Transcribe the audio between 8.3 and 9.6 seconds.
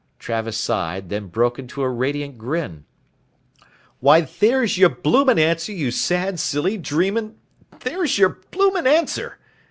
bloomin' answer!"